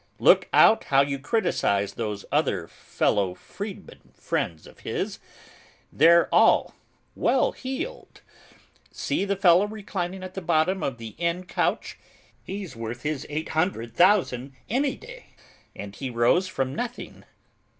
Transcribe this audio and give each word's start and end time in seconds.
Look 0.17 0.49
out 0.51 0.85
how 0.85 1.01
you 1.01 1.19
criticise 1.19 1.93
those 1.93 2.25
other 2.31 2.67
fellow 2.67 3.35
freedmen 3.35 4.13
friends 4.15 4.65
of 4.65 4.79
his, 4.79 5.19
they're 5.93 6.27
all 6.33 6.73
well 7.13 7.51
heeled. 7.51 8.21
See 8.91 9.25
the 9.25 9.35
fellow 9.35 9.67
reclining 9.67 10.23
at 10.23 10.33
the 10.33 10.41
bottom 10.41 10.81
of 10.81 10.97
the 10.97 11.15
end 11.19 11.47
couch? 11.47 11.99
He's 12.43 12.75
worth 12.75 13.03
his 13.03 13.27
800,000 13.29 14.53
any 14.71 14.95
day, 14.97 15.35
and 15.75 15.95
he 15.95 16.09
rose 16.09 16.47
from 16.47 16.73
nothing. 16.73 17.23